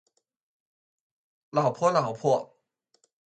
[1.51, 2.57] 脑婆脑婆